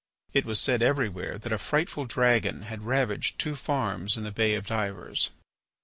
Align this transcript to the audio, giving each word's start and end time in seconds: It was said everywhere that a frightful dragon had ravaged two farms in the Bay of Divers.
It 0.33 0.45
was 0.47 0.59
said 0.59 0.81
everywhere 0.81 1.37
that 1.37 1.51
a 1.53 1.59
frightful 1.59 2.05
dragon 2.05 2.63
had 2.63 2.87
ravaged 2.87 3.37
two 3.37 3.55
farms 3.55 4.17
in 4.17 4.23
the 4.23 4.31
Bay 4.31 4.55
of 4.55 4.65
Divers. 4.65 5.29